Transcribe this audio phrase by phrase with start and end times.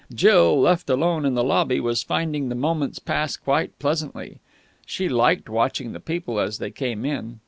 [0.11, 4.39] Jill, left alone in the lobby, was finding the moments pass quite pleasantly.
[4.83, 7.37] She liked watching the people as they came in.